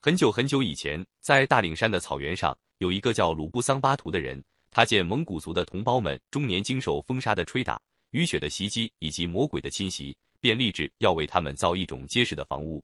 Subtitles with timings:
[0.00, 4.40] 很久很久以前，在大岭山的草原上，有一个叫鲁布桑巴图的人。
[4.70, 7.80] 他见蒙古族的同胞们终年经受风沙的吹打、
[8.10, 12.80] 雨雪的袭击以及魔鬼的侵袭，便立志要为他们造一种结实的房屋。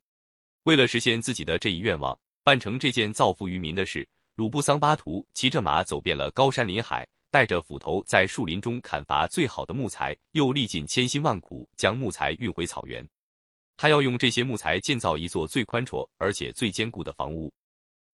[0.64, 4.04] 为了实现自己的这一愿望，办成这件造福于民的事，
[4.34, 13.08] 鲁布桑巴图骑着马走遍了高山林海，带着斧头在树林中砍伐最好的木材，又历尽千辛万苦将木材运回草原。
[13.76, 17.52] 他要用这些木材建造一座最宽绰而且最坚固的房屋。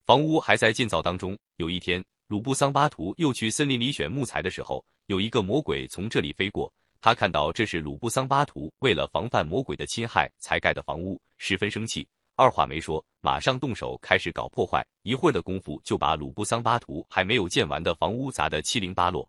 [0.07, 1.39] 房屋还在建造当中。
[1.57, 6.73] 有一天，鲁布桑巴图又去森林里选木材的时候，有一个魔鬼从这里飞过。
[7.01, 12.07] 他看到这是鲁布桑巴图为了防范魔鬼的侵害才盖的房屋，十分生气，
[12.37, 14.87] 二话没说，马上动手开始搞破坏。
[15.03, 19.29] 一会儿的功夫，就把鲁布桑巴图还没有建完的房屋砸得七零八落。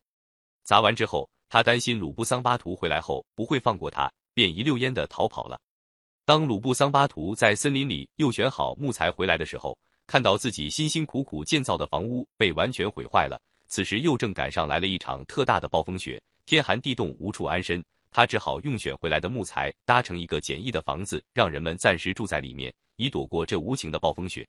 [0.64, 5.60] 砸完之后，他担心鲁布桑巴图回来后不会放过他，便一溜烟的逃跑了。
[6.24, 13.42] 当鲁布桑巴图在森林里又选好木材回来的时候，看到自己辛辛苦苦建造的房屋被完全毁坏了。
[13.68, 17.84] 此时又正赶上来了一场特大的暴风雪，天寒地冻，无处安身。
[18.12, 24.48] 他只好用选回来的木材搭成一个简易的房子，让人们暂时住在里面，以躲过这无情的暴风雪。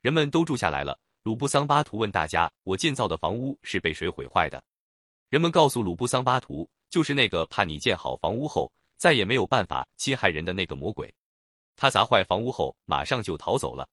[0.00, 0.98] 人们都住下来了。
[1.24, 4.62] 鲁布桑巴图问大家：“我建造的房屋是被谁毁坏的？”
[5.28, 6.70] 人们告诉鲁布桑巴图。
[6.96, 11.14] 就是那个怕你建好房屋后再也没有办法侵害人的那个魔鬼，
[11.76, 13.86] 他砸坏房屋后马上就逃走了。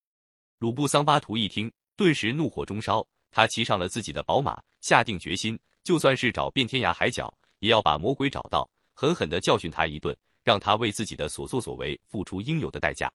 [0.60, 13.12] 鲁布桑巴图一听，顿时怒火中烧，他骑上了自己的宝马，下定决心，就算是找遍天涯海角，也要把魔鬼找到，狠狠地教训他一顿，让他为自己的所作所为付出应有的代价。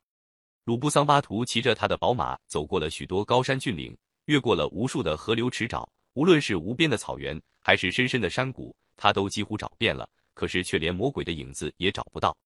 [0.65, 8.77] 鲁布桑巴图骑着他的宝马，走过了许多高山峻岭，越过了无数的河流池沼，无论是无边的草原，还是深深的山谷。
[8.99, 12.37] 他都几乎找遍了，可是却连魔鬼的影子也找不到，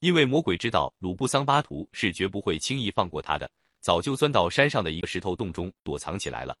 [0.00, 3.50] 因为魔鬼知道鲁布桑巴图是绝不会轻易放过他的，
[3.80, 6.54] 早就钻到山上的一个石头洞中躲藏起来了。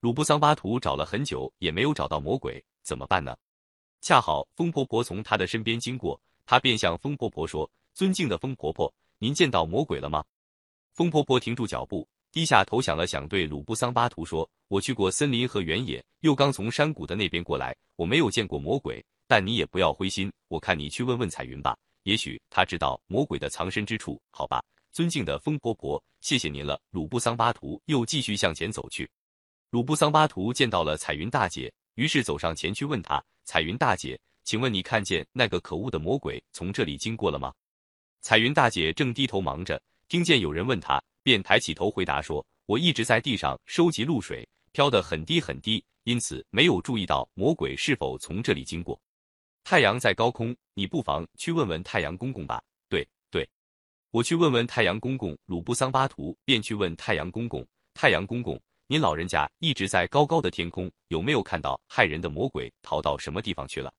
[0.00, 3.36] 鲁布桑巴图找了很久也没有找到魔鬼，怎么办呢？
[4.00, 10.24] 恰好风婆婆从他的身边经过，他便向风婆婆说：“尊敬的风婆婆，您见到魔鬼了吗？”
[10.92, 12.08] 风婆婆停住脚步。
[12.32, 19.04] 低下头想了想，对鲁布桑巴图说：“我去过森林和原野，又刚从山谷的那边过来，我没有见过魔鬼。
[19.26, 24.18] 但你也不要灰心，我看你去问问彩云吧，也许他知道魔鬼的藏身之处。
[24.30, 29.06] 好吧，尊敬的风婆婆，谢谢您了。”鲁布桑巴图又继续向前走去。
[29.68, 37.52] 鲁布桑巴图见到了彩云大姐，于是走上前去问她：“彩云大姐，请问你看见那个可恶的魔鬼从这里经过了吗？”
[38.22, 39.78] 彩云大姐正低头忙着，
[40.08, 40.98] 听见有人问她。
[41.22, 49.00] 便抬起头回答说：“我一直在地上收集露水，飘得很低很低，因此没有注意到魔鬼是否从这里经过。
[49.64, 52.62] 太阳在高空，你不妨去问问太阳公公吧。
[52.88, 53.48] 对对，
[54.10, 63.92] 我去问问太阳公公。”鲁布桑巴图便去问太阳公公：“太阳公公，您老人家一直在高高的天空，有没有看到害人的魔鬼逃到什么地方去了？”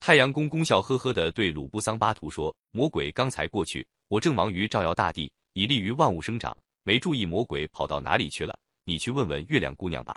[0.00, 8.56] 太阳公公笑呵呵的对鲁布桑巴图说：“魔鬼刚才过去，我正忙于照耀大地。”以利于万物生长，没注意魔鬼跑到哪里去了。
[8.88, 10.16] 你去问问月亮姑娘吧，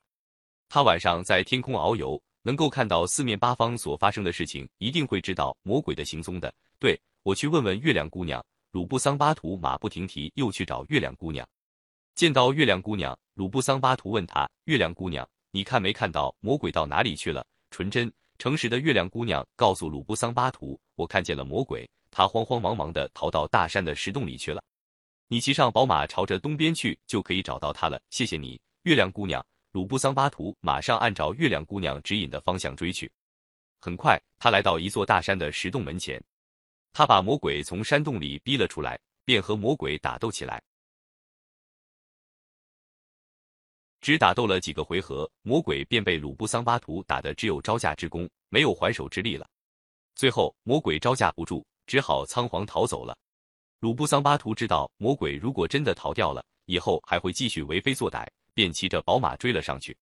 [0.69, 6.53] 她晚上在天空遨游，能够看到四面八方所发生的事情，一定会知道魔鬼的行踪的。
[6.79, 8.41] 对我去问问月亮姑娘。
[8.71, 11.45] 鲁布桑巴图马不停蹄又去找月亮姑娘，
[12.15, 24.63] 见到月亮姑娘，鲁布桑巴图问她：“月亮姑娘，你看没看到魔鬼到哪里去了？”纯真诚实的月亮姑娘告诉鲁布桑巴图：“我看见了魔鬼，他慌慌忙忙的逃到大山的石洞里去了。”
[25.31, 27.97] 你骑上宝马，朝着东边去，就可以找到他了。
[28.09, 29.41] 谢谢你，月亮姑娘。
[29.71, 33.09] 鲁布桑巴图马上按照月亮姑娘指引的方向追去。
[33.79, 36.21] 很快，他来到一座大山的石洞门前，
[36.91, 40.61] 他把魔鬼从山洞里逼了出来，便和魔鬼打斗起来。
[44.01, 49.49] 只打斗了几个回合，魔鬼便被鲁布桑巴图打得只有招架之功，没有还手之力了。
[50.13, 53.17] 最后，魔鬼招架不住，只好仓皇逃走了。
[53.81, 59.97] 鲁布桑巴图知道魔鬼如果真的逃掉了，以后还会继续为非作歹，便骑着宝马追了上去。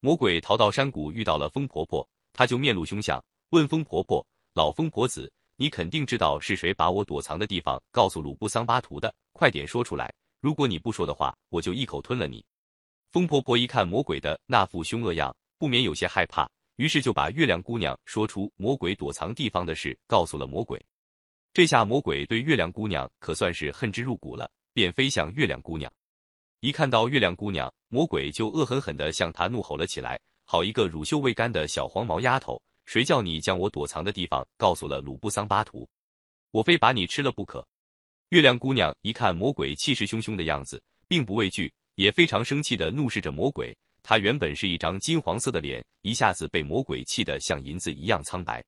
[0.00, 4.22] 魔鬼逃到山谷，遇到了风婆婆，他就面露凶相，问风婆婆
[4.52, 9.10] ：“老风婆子，你肯定知道是谁把我躲藏的地方告诉鲁布桑巴图的？
[9.32, 10.12] 快点说出来！
[10.42, 12.44] 如果你不说的话，我就一口吞了你。”
[13.10, 16.46] 风婆婆一看魔鬼的那副凶恶样，不免有些害怕，
[16.76, 20.78] 于是就把月亮姑娘说出魔鬼躲藏地方的事告诉了魔鬼。
[21.54, 25.90] 这下魔鬼对月亮姑娘可算是恨之入骨了，便飞向月亮姑娘。
[26.58, 35.88] 一看到月亮姑娘，魔鬼就恶狠狠地向她怒吼了起来：“好一个乳臭未干的小黄毛丫头，谁叫你将我躲藏的地方告诉了鲁布桑巴图？
[36.50, 37.64] 我非把你吃了不可！”
[38.30, 43.72] 月亮姑娘一看魔鬼气势汹汹的样子，并不畏惧，也非常生气的怒视着魔鬼。
[44.02, 48.60] 她原本是一张金黄色的脸，一下子被魔鬼气得像银子一样苍白。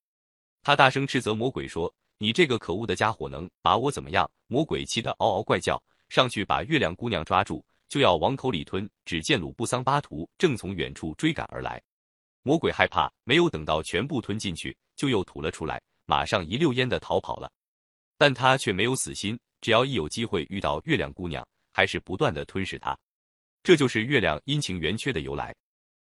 [0.63, 8.89] 她大声斥责魔鬼说：“你这个可恶的家伙，能把我怎么样？”魔鬼气得嗷嗷怪叫，上去把月亮姑娘抓住，就要往口里吞。
[9.05, 11.83] 只见鲁布桑巴图正从远处追赶而来，
[12.43, 17.51] 魔鬼害怕，没有等到全部吞进去，就又吐了出来，马上一溜烟的逃跑了。
[18.17, 19.39] 但他却没有死心。
[19.61, 22.97] 只要一有机会遇到月亮姑娘，还是不断的吞噬她，
[23.65, 25.53] 这就是月亮阴晴圆缺的由来。